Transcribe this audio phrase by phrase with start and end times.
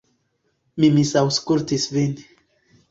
[0.79, 2.21] Mi misaŭskultis vin.